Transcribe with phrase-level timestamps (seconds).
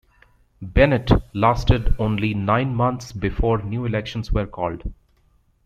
[0.63, 4.91] Bennett lasted only nine months before new elections were called.